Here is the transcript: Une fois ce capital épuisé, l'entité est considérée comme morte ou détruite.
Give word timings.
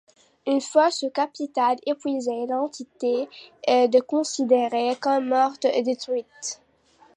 Une 0.47 0.61
fois 0.61 0.89
ce 0.89 1.05
capital 1.05 1.77
épuisé, 1.85 2.47
l'entité 2.47 3.29
est 3.67 4.01
considérée 4.07 4.95
comme 4.99 5.27
morte 5.27 5.65
ou 5.77 5.81
détruite. 5.83 6.59